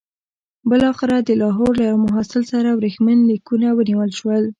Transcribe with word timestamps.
بالاخره 0.69 1.17
د 1.27 1.29
لاهور 1.41 1.71
له 1.79 1.83
یوه 1.91 2.03
محصل 2.07 2.41
سره 2.51 2.69
ورېښمین 2.71 3.19
لیکونه 3.31 3.67
ونیول 3.77 4.11
شول. 4.19 4.43